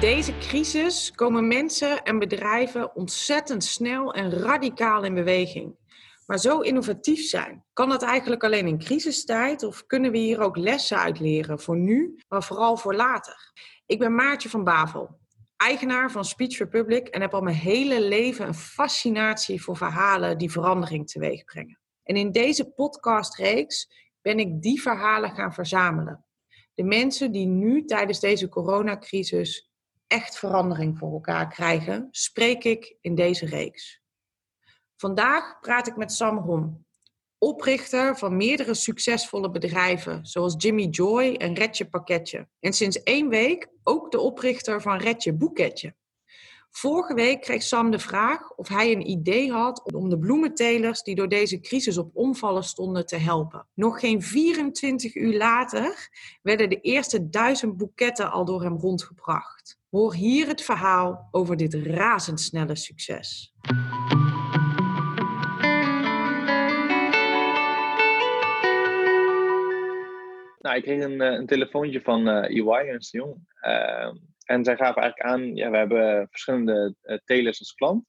[0.00, 5.76] Deze crisis komen mensen en bedrijven ontzettend snel en radicaal in beweging.
[6.26, 10.56] Maar zo innovatief zijn, kan dat eigenlijk alleen in crisistijd of kunnen we hier ook
[10.56, 13.52] lessen uit leren voor nu, maar vooral voor later?
[13.86, 15.18] Ik ben Maartje van Bavel,
[15.56, 20.50] eigenaar van Speech Republic en heb al mijn hele leven een fascinatie voor verhalen die
[20.50, 21.80] verandering teweeg brengen.
[22.02, 23.88] En in deze podcastreeks
[24.20, 26.24] ben ik die verhalen gaan verzamelen.
[26.74, 29.67] De mensen die nu tijdens deze coronacrisis
[30.08, 34.00] echt verandering voor elkaar krijgen, spreek ik in deze reeks.
[34.96, 36.86] Vandaag praat ik met Sam Rom,
[37.38, 42.48] oprichter van meerdere succesvolle bedrijven, zoals Jimmy Joy en Retje Pakketje.
[42.60, 45.94] En sinds één week ook de oprichter van Retje Boeketje.
[46.70, 51.14] Vorige week kreeg Sam de vraag of hij een idee had om de bloementelers die
[51.14, 53.66] door deze crisis op omvallen stonden te helpen.
[53.74, 56.08] Nog geen 24 uur later
[56.42, 59.77] werden de eerste duizend boeketten al door hem rondgebracht.
[59.90, 63.52] Hoor hier het verhaal over dit razendsnelle succes.
[70.58, 73.36] Nou, ik kreeg een, een telefoontje van uh, EY, Ernst Jong.
[73.62, 74.12] Uh,
[74.44, 78.04] en zij gaven eigenlijk aan, ja, we hebben verschillende uh, telers als klant.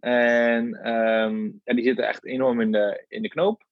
[0.00, 3.62] En um, ja, die zitten echt enorm in de, in de knoop.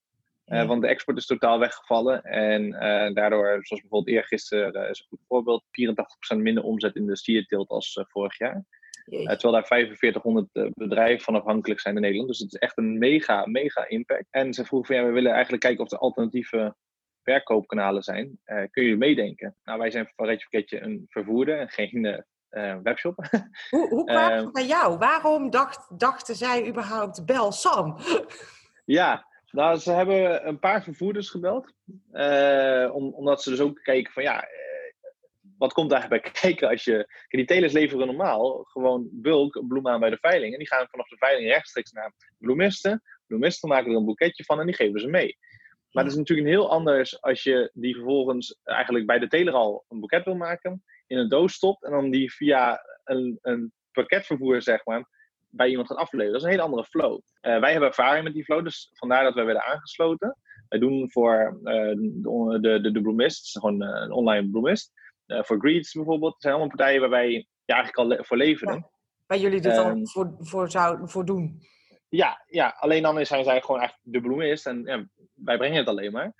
[0.46, 0.66] Uh, ja.
[0.66, 2.22] Want de export is totaal weggevallen.
[2.22, 5.64] En uh, daardoor, zoals bijvoorbeeld eergisteren, uh, is een goed voorbeeld,
[6.34, 8.64] 84% minder omzet in de stierteelt als vorig jaar.
[9.04, 12.28] terwijl daar 4500 bedrijven van afhankelijk zijn in Nederland.
[12.28, 14.26] Dus het is echt een mega, mega impact.
[14.30, 16.74] En ze vroegen van ja, we willen eigenlijk kijken of er alternatieve
[17.22, 18.40] verkoopkanalen zijn.
[18.70, 19.56] Kun je meedenken?
[19.64, 23.14] Nou, wij zijn van Retje Pakketje een vervoerder en geen uh, webshop.
[23.70, 24.98] Hoe, hoe kwam het bij jou?
[24.98, 27.96] Waarom dacht, dachten zij überhaupt bel Sam?
[28.84, 29.26] ja,
[29.56, 31.72] nou, ze hebben een paar vervoerders gebeld.
[32.92, 34.48] Om, omdat ze dus ook kijken van ja,
[35.58, 37.24] wat komt eigenlijk bij kijken als je...
[37.28, 40.52] Die telers leveren normaal gewoon bulk bloemen aan bij de veiling.
[40.52, 43.02] En die gaan vanaf de veiling rechtstreeks naar bloemisten.
[43.26, 45.38] Bloemisten maken er een boeketje van en die geven ze mee.
[45.90, 49.84] Maar het is natuurlijk heel anders als je die vervolgens eigenlijk bij de teler al
[49.88, 54.62] een boeket wil maken, in een doos stopt en dan die via een, een pakketvervoer,
[54.62, 55.08] zeg maar,
[55.56, 56.32] bij iemand gaat afleveren.
[56.32, 57.12] Dat is een hele andere flow.
[57.12, 60.36] Uh, wij hebben ervaring met die flow, dus vandaar dat wij werden aangesloten.
[60.68, 64.92] Wij doen voor uh, de, de, de, de bloemist, gewoon uh, een online bloemist.
[65.26, 68.74] voor Greets bijvoorbeeld, dat zijn allemaal partijen waar wij ja, eigenlijk al voor leveren.
[68.74, 68.90] Ja,
[69.26, 71.60] waar jullie dit um, al voor, voor, zou, voor doen.
[72.08, 75.88] Ja, ja, alleen dan zijn zij gewoon echt de bloemist en ja, wij brengen het
[75.88, 76.34] alleen maar.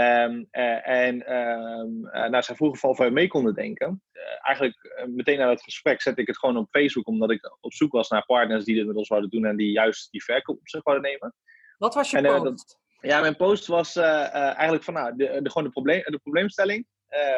[0.00, 4.02] Um, uh, en um, uh, nou, zij vroegen of wij mee konden denken.
[4.12, 7.72] Uh, eigenlijk meteen na het gesprek zette ik het gewoon op Facebook, omdat ik op
[7.72, 10.58] zoek was naar partners die dit met ons zouden doen en die juist die verkoop
[10.58, 11.34] op zich zouden nemen.
[11.78, 12.44] Wat was je en, post?
[12.44, 16.86] Dat, ja, mijn post was eigenlijk van nou, de, de, gewoon de, probleem, de probleemstelling.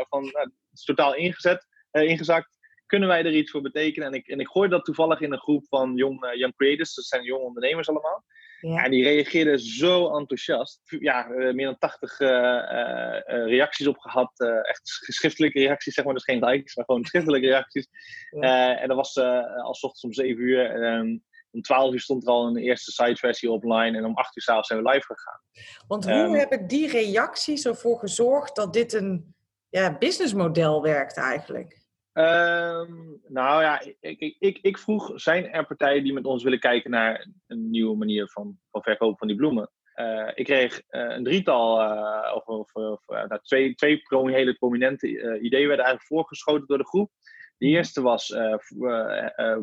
[0.09, 2.59] van, nou, het is totaal ingezet, ingezakt.
[2.87, 4.09] Kunnen wij er iets voor betekenen?
[4.09, 7.05] En ik, en ik gooi dat toevallig in een groep van young, young creators, dat
[7.05, 8.25] zijn jonge ondernemers allemaal.
[8.69, 8.85] Ja.
[8.85, 10.81] En die reageerden zo enthousiast.
[10.85, 14.33] Ja, meer dan 80 uh, uh, reacties op gehad.
[14.37, 16.15] Uh, echt schriftelijke reacties, zeg maar.
[16.15, 17.89] Dus geen likes, maar gewoon schriftelijke reacties.
[18.31, 18.79] Ja.
[18.79, 19.17] en dat was
[19.65, 20.83] al s ochtends om 7 uur.
[20.83, 23.97] Um, om 12 uur stond er al een eerste siteversie online.
[23.97, 25.41] En om 8 uur s'avonds zijn we live gegaan.
[25.87, 29.35] Want hoe um, hebben die reacties ervoor gezorgd dat dit een
[29.69, 31.82] ja, businessmodel werkt eigenlijk?
[32.15, 36.59] Um, nou ja, ik, ik, ik, ik, vroeg, zijn er partijen die met ons willen
[36.59, 39.71] kijken naar een nieuwe manier van, van verkopen van die bloemen?
[39.97, 44.55] Uh, ik kreeg uh, een drietal, uh, of, of, of nou, twee, twee pro hele
[44.55, 45.09] prominente
[45.41, 47.11] ideeën werden eigenlijk voorgeschoten door de groep.
[47.59, 48.37] De eerste was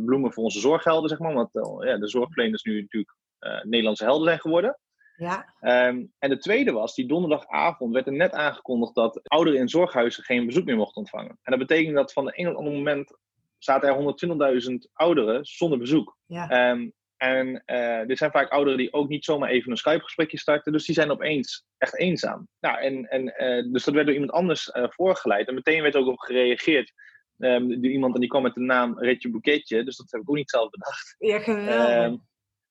[0.05, 1.49] bloemen voor onze zorghelden, zeg maar, want
[1.83, 3.15] ja, de zorgverleners nu natuurlijk
[3.63, 4.79] Nederlandse helden zijn geworden.
[5.19, 5.53] Ja.
[5.61, 10.23] Um, en de tweede was, die donderdagavond werd er net aangekondigd dat ouderen in zorghuizen
[10.23, 11.39] geen bezoek meer mochten ontvangen.
[11.41, 13.17] En dat betekent dat van de een op ander moment
[13.57, 16.17] zaten er 120.000 ouderen zonder bezoek.
[16.25, 16.69] Ja.
[16.71, 20.71] Um, en uh, dit zijn vaak ouderen die ook niet zomaar even een Skype-gesprekje starten,
[20.71, 22.47] dus die zijn opeens echt eenzaam.
[22.59, 25.47] Nou, en, en, uh, dus dat werd door iemand anders uh, voorgeleid.
[25.47, 26.93] En meteen werd ook op gereageerd.
[27.37, 30.29] Um, door iemand en die kwam met de naam Retje Boeketje, dus dat heb ik
[30.29, 31.15] ook niet zelf bedacht.
[31.17, 32.19] Ja, geweldig.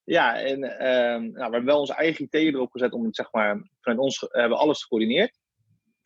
[0.09, 3.33] Ja, en um, nou, we hebben wel onze eigen IT erop gezet om het, zeg
[3.33, 5.39] maar, vanuit ons hebben we alles gecoördineerd.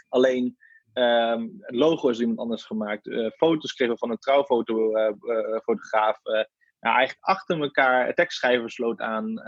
[0.08, 0.56] Alleen
[0.94, 3.06] um, het logo is iemand anders gemaakt.
[3.06, 6.20] Uh, foto's kregen we van een trouwfotograaf.
[6.24, 6.44] Uh, uh,
[6.80, 9.42] nou, eigenlijk achter elkaar tekstschrijvers sloot aan,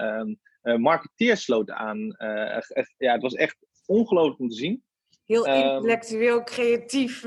[0.63, 2.13] um, marketeers sloot aan.
[2.13, 3.57] Echt, ja, het was echt
[3.87, 4.85] ongelooflijk om te zien.
[5.25, 7.21] Heel intellectueel, creatief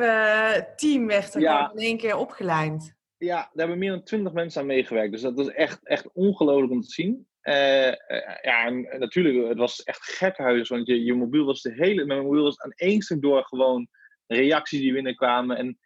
[0.75, 4.61] team werd er ja, in één keer opgeleid ja, daar hebben meer dan twintig mensen
[4.61, 5.11] aan meegewerkt.
[5.11, 7.27] Dus dat was echt, echt ongelooflijk om te zien.
[7.43, 7.91] Uh,
[8.41, 10.69] ja, en natuurlijk, het was echt gekhuis.
[10.69, 12.05] Want je, je mobiel was de hele.
[12.05, 13.87] Mijn mobiel was aan één stuk door gewoon
[14.27, 15.57] reacties die binnenkwamen.
[15.57, 15.79] En,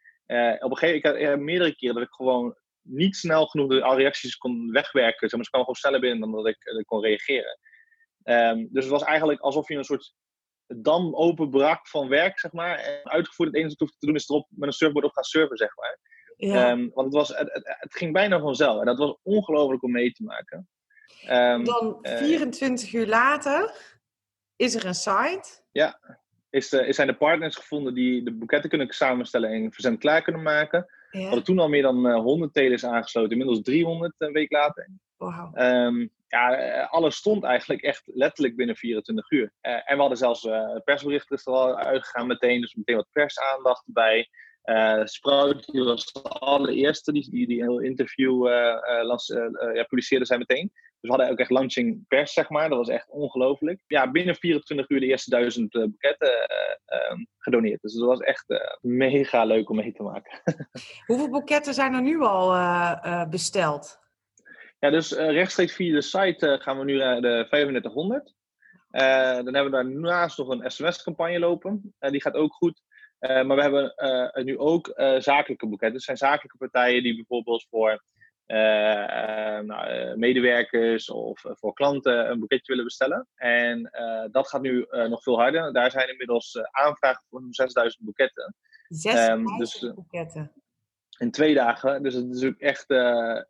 [0.60, 3.96] op een gegeven moment, ik had meerdere keren dat ik gewoon niet snel genoeg de
[3.96, 5.30] reacties kon wegwerken.
[5.30, 7.60] Zeg maar, ze kwamen gewoon sneller binnen dan dat ik kon reageren.
[8.24, 10.14] Um, dus het was eigenlijk alsof je een soort
[10.68, 12.78] dam openbrak van werk, zeg maar.
[12.78, 15.24] En uitgevoerd het enige wat hoefde te doen is erop met een surfboard op gaan
[15.24, 16.00] surfen, zeg maar.
[16.48, 16.72] Ja.
[16.72, 18.80] Um, want het, was, het, ging bijna vanzelf.
[18.80, 20.68] En dat was ongelooflijk om mee te maken.
[21.30, 23.74] Um, Dan 24 uh, uur later
[24.56, 25.62] is er een site.
[25.72, 26.00] Ja,
[26.50, 30.42] is, uh, zijn er partners gevonden die de boeketten kunnen samenstellen en verzend klaar kunnen
[30.42, 30.86] maken.
[31.12, 31.20] Ja.
[31.20, 34.90] We hadden toen al meer dan uh, 100 telers aangesloten, inmiddels 300 een week later.
[35.18, 35.60] Wow.
[35.60, 39.54] Um, ja, eh, alles stond eigenlijk echt letterlijk binnen 24 uur.
[39.62, 40.48] En we hadden zelfs
[40.84, 44.30] persberichten er al uitgegaan meteen, dus meteen wat persaandacht erbij.
[44.66, 50.38] Uh, Sprout die was de allereerste die, die, die een heel interview ja, publiceerde zij
[50.38, 50.72] meteen.
[50.74, 52.70] Dus we hadden ook echt launching pers, zeg maar.
[52.70, 53.84] Dat was echt ongelooflijk.
[53.88, 56.48] Ja, binnen 24 uur de eerste duizend boeketten
[56.86, 57.82] ehm, gedoneerd.
[57.82, 58.46] Dus dat was echt
[58.82, 60.42] mega leuk om mee te maken.
[61.08, 62.50] Hoeveel boeketten zijn er nu al
[63.30, 64.02] besteld?
[64.82, 68.34] Ja, dus uh, rechtstreeks via de site uh, gaan we nu naar de 3500.
[68.92, 69.02] Uh,
[69.36, 71.94] dan hebben we daarnaast nog een sms-campagne lopen.
[72.00, 72.82] die gaat ook goed.
[73.22, 73.94] Maar we hebben
[74.46, 75.94] nu ook zakelijke boeketten.
[75.94, 78.04] Dus zijn zakelijke partijen die bijvoorbeeld voor
[79.66, 83.28] nou, medewerkers of voor klanten een boeketje willen bestellen.
[83.36, 83.92] En
[84.32, 85.74] dat gaat nu nog veel harder.
[85.74, 88.56] Daar zijn inmiddels aanvragen voor 6000 boeketten.
[88.88, 90.52] 6000 um, dus, boeketten?
[91.18, 92.04] In twee dagen.
[92.04, 92.90] Dus het is ook echt...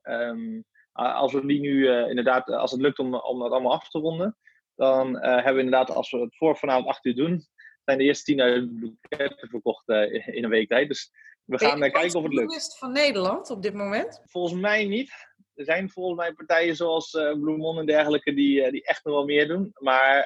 [0.04, 3.90] Um, als we die nu uh, inderdaad, als het lukt om, om dat allemaal af
[3.90, 4.38] te ronden,
[4.76, 7.46] dan uh, hebben we inderdaad, als we het voor vanavond 8 uur doen,
[7.86, 10.88] zijn de eerste 10.000 boeketten verkocht uh, in een week tijd.
[10.88, 11.12] Dus
[11.44, 12.56] we gaan kijken of het lukt.
[12.56, 14.22] Is van Nederland op dit moment?
[14.26, 15.12] Volgens mij niet.
[15.54, 19.26] Er zijn volgens mij partijen zoals uh, Bloemon en dergelijke die, die echt nog wel
[19.26, 19.72] meer doen.
[19.74, 20.18] Maar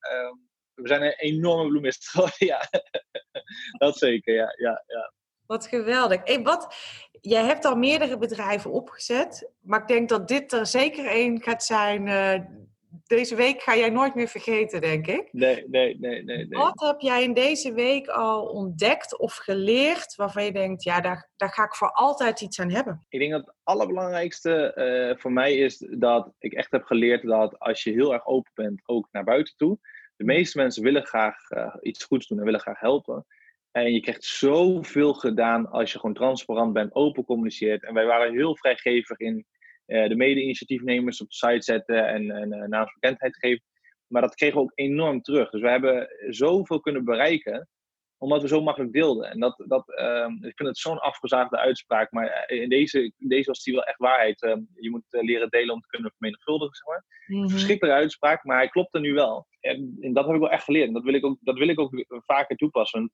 [0.00, 0.34] ehm,
[0.74, 2.68] we zijn een enorme bloemist geworden, ja.
[3.78, 4.54] dat zeker, ja.
[4.56, 5.12] ja, ja.
[5.46, 6.20] Wat geweldig.
[6.24, 6.74] Hey, wat,
[7.20, 11.64] jij hebt al meerdere bedrijven opgezet, maar ik denk dat dit er zeker één gaat
[11.64, 12.06] zijn.
[12.06, 12.40] Uh,
[13.16, 15.28] deze week ga jij nooit meer vergeten, denk ik.
[15.32, 16.58] Nee, nee, nee, nee, nee.
[16.58, 21.30] Wat heb jij in deze week al ontdekt of geleerd waarvan je denkt, ja, daar,
[21.36, 23.06] daar ga ik voor altijd iets aan hebben?
[23.08, 27.58] Ik denk dat het allerbelangrijkste uh, voor mij is dat ik echt heb geleerd dat
[27.58, 29.78] als je heel erg open bent, ook naar buiten toe.
[30.16, 33.26] De meeste mensen willen graag uh, iets goeds doen en willen graag helpen.
[33.70, 37.84] En je krijgt zoveel gedaan als je gewoon transparant bent, open communiceert.
[37.84, 39.46] En wij waren heel vrijgevig in
[40.08, 43.62] de mede-initiatiefnemers op de site zetten en, en uh, naamsbekendheid geven.
[44.06, 45.50] Maar dat kregen we ook enorm terug.
[45.50, 47.68] Dus we hebben zoveel kunnen bereiken,
[48.18, 49.30] omdat we zo makkelijk deelden.
[49.30, 53.28] En dat, dat, uh, ik vind het zo'n afgezaagde uitspraak, maar eh, in deze, in
[53.28, 54.42] deze was die wel echt waarheid.
[54.42, 57.04] Ehm, je moet leren delen om te kunnen vermenigvuldigen, zeg maar.
[57.26, 59.46] Mm Verschrikkelijke uitspraak, maar hij klopt er nu wel.
[59.60, 60.86] En, en, dat heb ik wel echt geleerd.
[60.86, 63.12] En dat wil ik ook, dat wil ik ook vaker toepassen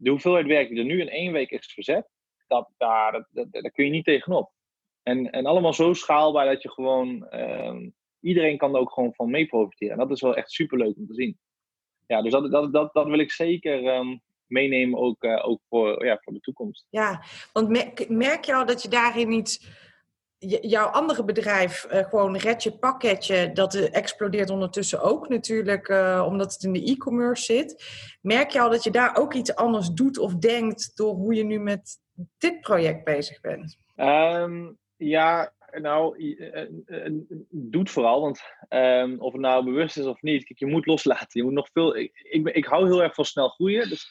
[0.00, 2.08] de hoeveelheid werk die er nu in één week is verzet,
[2.46, 4.52] dat, daar, dat, daar kun je niet tegenop.
[5.10, 7.88] En, en allemaal zo schaalbaar dat je gewoon, uh,
[8.20, 9.92] iedereen kan er ook gewoon van mee profiteren.
[9.92, 11.38] En dat is wel echt superleuk om te zien.
[12.06, 16.04] Ja, dus dat, dat, dat, dat wil ik zeker um, meenemen ook, uh, ook voor,
[16.04, 16.86] ja, voor de toekomst.
[16.90, 17.22] Ja,
[17.52, 17.68] want
[18.08, 19.66] merk, je al dat je daarin iets
[20.60, 26.62] jouw andere bedrijf, uh, gewoon Redje Pakketje, dat explodeert ondertussen ook natuurlijk, uh, omdat het
[26.62, 27.84] in de e-commerce zit.
[28.22, 31.44] Merk je al dat je daar ook iets anders doet of denkt door hoe je
[31.44, 31.98] nu met
[32.38, 33.78] dit project bezig bent?
[33.96, 37.06] Um, ja, nou, uh,
[37.50, 41.26] doet vooral, want um, of het nou bewust is of niet, kijk, je moet loslaten.
[41.30, 41.96] Je moet nog veel.
[41.96, 43.88] Ik, ik, hou heel erg van snel groeien.
[43.88, 44.08] Dus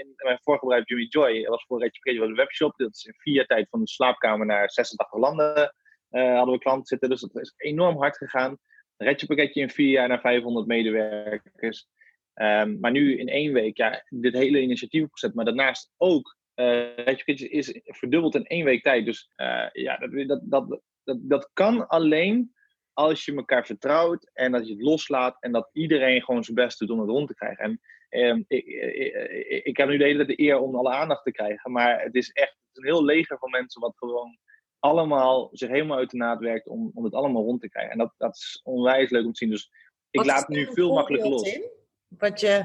[0.00, 2.76] in mijn vorige bedrijf Jimmy Joy was voor Redje was een webshop.
[2.76, 5.74] Dat is in vier jaar tijd van de slaapkamer naar 86 landen
[6.10, 7.08] hadden we klanten zitten.
[7.08, 8.58] Dus dat is enorm hard gegaan.
[8.96, 11.88] Redje pakketje in vier jaar naar 500 medewerkers.
[12.34, 15.34] Um, maar nu in één week, ja, dit hele initiatief opgezet.
[15.34, 19.04] Maar daarnaast ook, uh, Redje is verdubbeld in één week tijd.
[19.04, 22.52] Dus uh, ja, dat, dat, dat, dat, dat kan alleen
[22.92, 26.78] als je elkaar vertrouwt en dat je het loslaat en dat iedereen gewoon zijn best
[26.78, 27.64] doet om het rond te krijgen.
[27.64, 27.80] En
[28.20, 31.30] um, ik, ik, ik, heb nu de hele tijd de eer om alle aandacht te
[31.30, 34.38] krijgen, maar het is echt een heel leger van mensen wat gewoon
[34.78, 37.92] allemaal zich helemaal uit de naad werkt om, om het allemaal rond te krijgen.
[37.92, 39.50] En dat, dat is onwijs leuk om te zien.
[39.50, 39.70] Dus
[40.10, 41.54] ik wat laat nu veel makkelijker los.
[41.54, 41.70] In?
[42.08, 42.64] Wat je,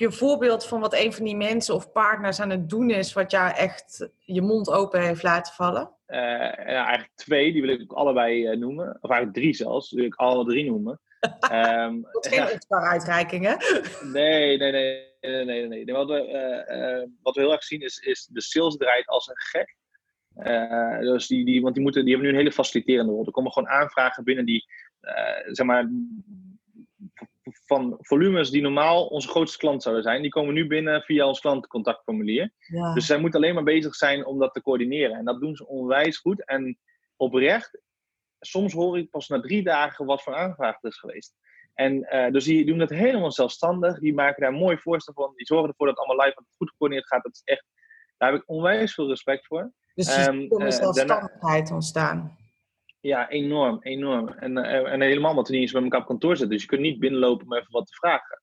[0.00, 3.12] je een voorbeeld van wat een van die mensen of partners aan het doen is,
[3.12, 5.90] wat jou echt je mond open heeft laten vallen?
[6.06, 8.98] Uh, ja, eigenlijk twee, die wil ik ook allebei uh, noemen.
[9.00, 11.00] Of eigenlijk drie zelfs, die wil ik alle drie noemen.
[11.52, 13.54] um, geen Oscar-uitreiking, hè?
[14.06, 15.04] Nee, nee, nee.
[15.20, 15.94] nee, nee, nee.
[15.94, 16.28] Wat, we,
[16.68, 19.76] uh, wat we heel erg zien is, is de sales draait als een gek.
[21.00, 23.26] dus die, die, want die, moeten, die hebben nu een hele faciliterende rol.
[23.26, 24.66] Er komen gewoon aanvragen binnen die,
[25.46, 25.90] zeg maar,
[27.66, 31.40] van volumes die normaal onze grootste klant zouden zijn, die komen nu binnen via ons
[31.40, 32.52] klantencontactformulier.
[32.58, 32.94] Ja.
[32.94, 35.16] Dus zij moeten alleen maar bezig zijn om dat te coördineren.
[35.16, 36.44] En dat doen ze onwijs goed.
[36.44, 36.78] En
[37.16, 37.80] oprecht,
[38.40, 41.34] soms hoor ik pas na drie dagen wat voor aanvraag er is geweest.
[41.74, 43.98] En uh, dus die doen dat helemaal zelfstandig.
[43.98, 45.32] Die maken daar een mooi voorstel van.
[45.36, 47.22] Die zorgen ervoor dat allemaal live goed gecoördineerd gaat.
[47.22, 47.64] Dat is echt,
[48.16, 49.72] daar heb ik onwijs veel respect voor.
[49.94, 52.38] Dus er um, uh, zelfstandigheid ontstaan.
[53.00, 54.28] Ja, enorm, enorm.
[54.28, 56.50] En, uh, en helemaal omdat we niet eens bij elkaar op kantoor zitten.
[56.50, 58.42] Dus je kunt niet binnenlopen om even wat te vragen.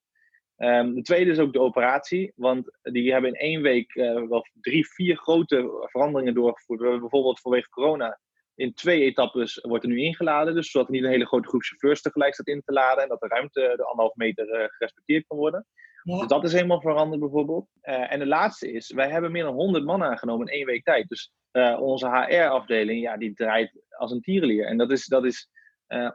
[0.56, 2.32] Um, de tweede is ook de operatie.
[2.36, 6.78] Want die hebben in één week uh, wel drie, vier grote veranderingen doorgevoerd.
[6.78, 8.18] We hebben bijvoorbeeld vanwege corona
[8.58, 10.54] in twee etappes wordt er nu ingeladen.
[10.54, 13.02] Dus zodat er niet een hele grote groep chauffeurs tegelijk staat in te laden.
[13.02, 15.66] En dat de ruimte de anderhalf meter uh, gerespecteerd kan worden.
[16.02, 16.18] Ja.
[16.18, 17.68] Dus dat is helemaal veranderd bijvoorbeeld.
[17.82, 20.84] Uh, en de laatste is, wij hebben meer dan 100 man aangenomen in één week
[20.84, 21.08] tijd.
[21.08, 24.66] Dus uh, onze HR-afdeling, ja, die draait als een tierenlier.
[24.66, 25.50] En dat is, dat is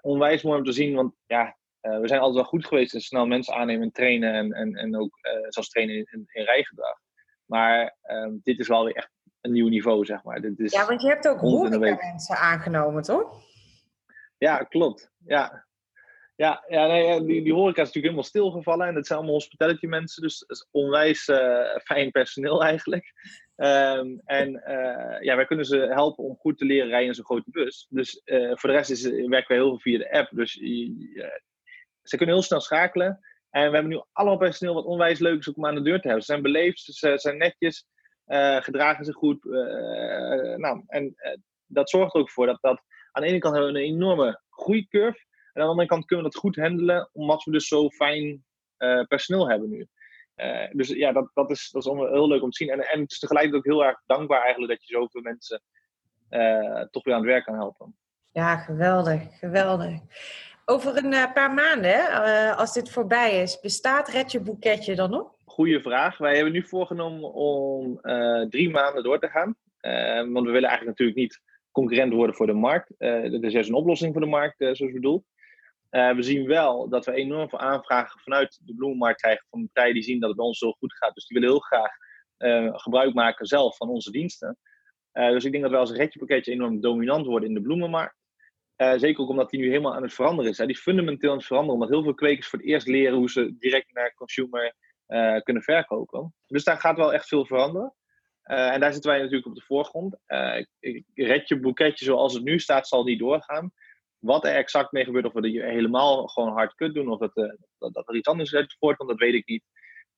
[0.01, 0.95] onwijs mooi om te zien.
[0.95, 4.33] Want ja, we zijn altijd wel goed geweest in snel mensen aannemen en trainen.
[4.33, 6.99] En, en, en ook zelfs trainen in, in rijgedrag.
[7.45, 9.11] Maar ehm, dit is wel weer echt
[9.41, 10.41] een nieuw niveau, zeg maar.
[10.41, 13.41] Dit is ja, want je hebt ook horeca mensen aangenomen, toch?
[14.37, 15.11] Ja, klopt.
[15.25, 15.65] Ja,
[16.35, 18.87] ja, ja nee, die, die horeca is natuurlijk helemaal stilgevallen.
[18.87, 20.21] En dat zijn allemaal hospitality mensen.
[20.21, 23.13] Dus dat is onwijs uh, fijn personeel eigenlijk.
[23.55, 27.25] Um, en uh, ja, wij kunnen ze helpen om goed te leren rijden in zo'n
[27.25, 27.87] grote bus.
[27.89, 30.29] Dus uh, voor de rest is, werken wij heel veel via de app.
[30.31, 30.51] Dus
[32.01, 33.19] ze kunnen heel snel schakelen.
[33.49, 36.07] En we hebben nu allemaal personeel wat onwijs leuk is om aan de deur te
[36.07, 36.25] hebben.
[36.25, 37.85] Ze zijn beleefd, ze zijn netjes.
[38.59, 39.43] Gedragen zich goed.
[40.57, 41.15] Nou, en
[41.65, 42.81] dat zorgt er ook voor dat, dat
[43.11, 45.19] aan de ene kant hebben we een enorme groeicurve.
[45.53, 48.45] En aan de andere kant kunnen we dat goed handelen, omdat we dus zo fijn
[49.07, 49.87] personeel hebben nu.
[50.71, 52.69] Dus ja, dat, dat, is, dat is heel leuk om te zien.
[52.69, 55.61] En, en het is tegelijkertijd ook heel erg dankbaar eigenlijk dat je zoveel mensen
[56.91, 57.95] toch weer aan het werk kan helpen.
[58.31, 59.99] Ja, geweldig, geweldig.
[60.65, 62.07] Over een paar maanden,
[62.57, 65.31] als dit voorbij is, bestaat Red Je Boeketje dan nog?
[65.45, 66.17] Goeie vraag.
[66.17, 67.99] Wij hebben nu voorgenomen om
[68.49, 69.55] drie maanden door te gaan.
[70.33, 72.93] Want we willen eigenlijk natuurlijk niet concurrent worden voor de markt.
[72.97, 74.79] Dat is juist een oplossing voor de markt, zoals
[75.93, 76.15] bedoeld.
[76.15, 80.03] we zien wel dat we enorm veel aanvragen vanuit de bloemenmarkt krijgen van partijen die
[80.03, 81.13] zien dat het bij ons zo goed gaat.
[81.13, 81.91] Dus die willen heel graag
[82.81, 84.57] gebruik maken zelf van onze diensten.
[85.11, 88.15] dus ik denk dat wij als redje pakketje enorm dominant worden in de bloemenmarkt.
[88.75, 90.57] zeker ook omdat die nu helemaal aan het veranderen is.
[90.57, 90.65] Hè.
[90.65, 91.75] Die is fundamenteel aan het veranderen.
[91.75, 94.73] Omdat heel veel kwekers voor het eerst leren hoe ze direct naar consumer
[95.07, 96.33] uh, kunnen verkopen.
[96.47, 97.93] Dus daar gaat wel echt veel veranderen.
[98.45, 100.17] Uh, en daar zitten wij natuurlijk op de voorgrond.
[100.27, 100.63] Uh,
[101.13, 103.71] red je boeketje zoals het nu staat, zal niet doorgaan.
[104.23, 107.35] Wat er exact mee gebeurt, of we die helemaal gewoon hard kut doen, of dat,
[107.77, 109.63] dat, dat, er iets anders uit voortkomt, dat weet ik niet.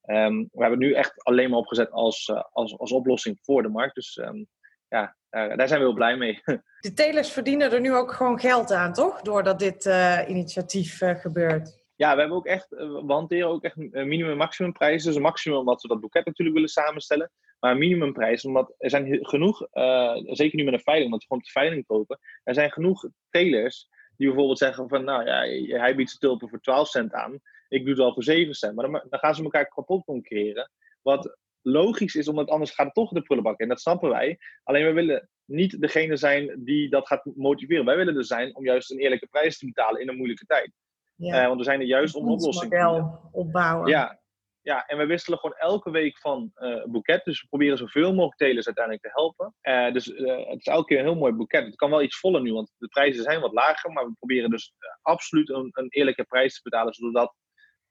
[0.07, 3.69] Um, we hebben het nu echt alleen maar opgezet als, als, als oplossing voor de
[3.69, 3.95] markt.
[3.95, 4.47] Dus um,
[4.87, 6.41] ja, daar zijn we heel blij mee.
[6.79, 9.21] De telers verdienen er nu ook gewoon geld aan, toch?
[9.21, 9.85] Doordat dit
[10.27, 11.85] initiatief gebeurt.
[11.95, 15.07] Ja, we hebben ook echt, eh, we hanteren ook echt minimum- en maximumprijzen.
[15.07, 17.31] Dus een maximum omdat we dat boeket natuurlijk willen samenstellen.
[17.59, 21.27] Maar een minimumprijs, omdat er zijn genoeg, uh, zeker nu met een veiling, omdat we
[21.27, 22.19] gewoon op de veiling kopen.
[22.43, 25.39] Er zijn genoeg telers die bijvoorbeeld zeggen van, nou ja,
[25.79, 27.39] hij biedt zijn tulpen voor 12 cent aan.
[27.67, 28.75] Ik doe het al voor 7 cent.
[28.75, 30.71] Maar dan, dan gaan ze elkaar kapot concurreren.
[31.01, 33.59] Wat logisch is, omdat anders gaat het toch de prullenbak.
[33.59, 34.39] En dat snappen wij.
[34.63, 37.85] Alleen we willen niet degene zijn die dat gaat motiveren.
[37.85, 40.71] Wij willen er zijn om juist een eerlijke prijs te betalen in een moeilijke tijd.
[41.15, 41.41] Ja.
[41.41, 43.89] Uh, want we zijn er juist om oplossingen opbouwen.
[43.89, 44.19] Ja,
[44.65, 47.23] ja, en we wisselen gewoon elke week van uh, boeket.
[47.23, 49.55] Dus we proberen zoveel mogelijk telers uiteindelijk te helpen.
[49.61, 51.65] Uh, dus uh, het is elke keer een heel mooi boeket.
[51.65, 53.91] Het kan wel iets voller nu, want de prijzen zijn wat lager.
[53.91, 57.35] Maar we proberen dus absoluut een, een, eerlijke prijs te betalen, zodat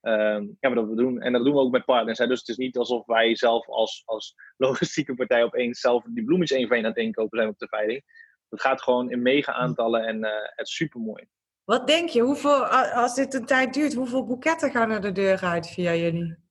[0.01, 1.21] ehm, ja, dat we doen.
[1.21, 2.19] En dat doen we ook met partners.
[2.19, 4.35] Dus het is niet alsof wij zelf als, als
[4.67, 7.69] logistieke partij opeens zelf die bloemetjes één van één aan het inkopen zijn op de
[7.69, 8.03] veiling.
[8.49, 11.27] Het gaat gewoon in mega aantallen en het is super mooi.
[11.65, 15.41] Wat denk je, hoeveel, als dit een tijd duurt, hoeveel boeketten gaan er de deur
[15.43, 16.44] uit via jullie?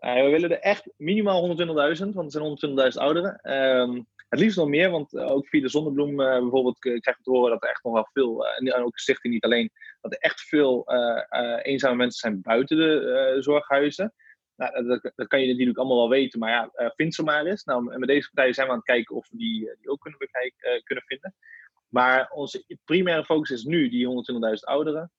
[0.00, 1.56] Uh, we willen er echt minimaal
[1.98, 3.54] 120.000, want er zijn 120.000 ouderen.
[3.56, 7.22] Um, het liefst nog meer, want uh, ook via de zonnebloem uh, bijvoorbeeld krijg je
[7.22, 10.18] te horen dat er echt nog wel veel, en ook stichting niet alleen, dat er
[10.18, 10.84] echt veel
[11.62, 14.14] eenzame mensen zijn buiten de zorghuizen.
[14.56, 17.64] Nou, dat, dat, kan je natuurlijk allemaal wel weten, maar ja, vind ze maar eens.
[17.64, 20.18] Nou, met deze partijen zijn we aan het kijken of we die, die ook kunnen,
[20.18, 21.34] bekijken, kunnen vinden.
[21.88, 25.12] Maar onze primaire focus is nu die 120.000 ouderen.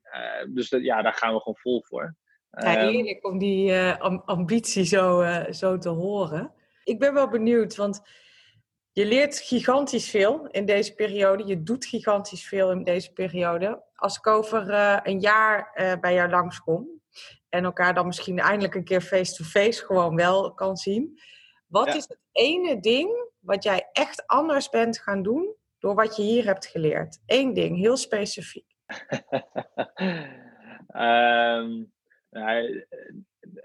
[0.47, 2.15] Dus ja, daar gaan we gewoon vol voor.
[2.59, 6.51] Ja, ehm, heerlijk om die uh, ambitie zo, uh, zo te horen.
[6.83, 8.01] Ik ben wel benieuwd, want
[8.91, 11.45] je leert gigantisch veel in deze periode.
[11.45, 13.83] Je doet gigantisch veel in deze periode.
[13.95, 14.69] Als ik over
[15.03, 15.71] een jaar
[16.01, 16.97] bij jou langskom
[17.49, 21.19] en elkaar dan misschien eindelijk een keer face-to-face gewoon wel kan zien.
[21.67, 26.23] Wat is het ene ding wat jij echt anders bent gaan doen door wat je
[26.23, 27.21] hier hebt geleerd?
[27.25, 28.75] Eén ding, heel specifiek.
[30.95, 31.91] um,
[32.29, 32.61] ja,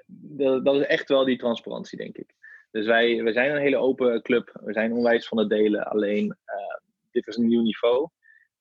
[0.07, 2.35] dat, dat is echt wel die transparantie, denk ik.
[2.71, 4.61] Dus wij, wij zijn een hele open club.
[4.65, 5.87] We zijn onwijs van het delen.
[5.87, 6.37] Alleen,
[7.11, 8.09] dit is een nieuw niveau.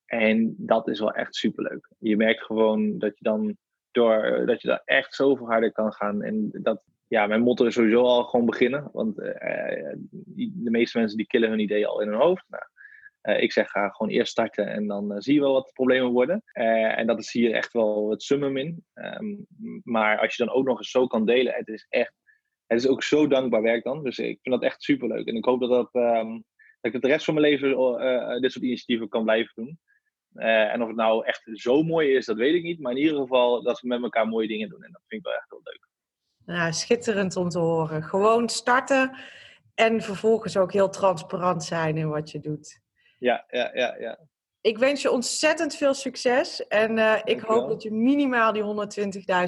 [0.06, 1.90] En dat is wel echt superleuk.
[2.00, 3.58] Je merkt gewoon dat je dan
[3.92, 6.22] door dat je daar echt zoveel harder kan gaan.
[6.22, 8.90] En dat, ja, mijn motto is sowieso al gewoon beginnen.
[8.94, 12.46] Want de meeste mensen die killen hun idee al in hun hoofd.
[12.50, 12.64] Nou,
[13.24, 15.74] uh, ik zeg ga gewoon eerst starten en dan uh, zie je wel wat de
[15.74, 16.42] problemen worden.
[16.54, 18.86] en dat is hier echt wel het summum in.
[18.94, 19.46] Um,
[19.84, 22.14] maar als je dan ook nog eens zo kan delen, het is echt,
[22.68, 24.04] het is ook zo dankbaar werk dan.
[24.04, 25.28] Dus ik vind dat echt superleuk.
[25.28, 26.46] En ik hoop dat, dat, um, dat
[26.82, 27.70] ik het de rest van mijn leven
[28.42, 29.80] dit soort initiatieven kan blijven doen.
[30.34, 32.80] En of het nou echt zo mooi is, dat weet ik niet.
[32.80, 34.84] Maar in ieder geval dat we met elkaar mooie dingen doen.
[34.84, 35.88] En dat vind ik wel echt heel leuk.
[36.46, 38.04] Nou, schitterend om te horen.
[38.04, 39.18] Gewoon starten
[39.76, 42.82] en vervolgens ook heel transparant zijn in wat je doet.
[43.22, 44.20] Ja, ja, ja, ja.
[44.62, 46.68] Ik wens je ontzettend veel succes.
[46.68, 48.64] En uh, ik hoop dat je minimaal die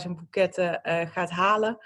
[0.05, 1.79] 120.000 boeketten uh, gaat halen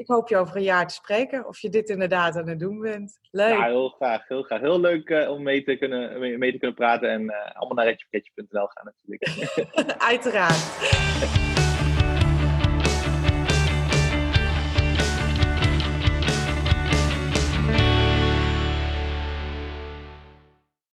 [0.00, 2.80] ik hoop je over een jaar te spreken of je dit inderdaad aan het doen
[2.80, 3.18] bent.
[3.30, 3.58] Leuk.
[3.58, 4.28] Ja, heel graag.
[4.28, 4.60] Heel, graag.
[4.60, 8.66] heel leuk uh, om mee te, kunnen, mee, te kunnen praten en allemaal naar redjepakketje.nl
[8.66, 10.02] gaan natuurlijk.
[10.12, 11.49] Uiteraard.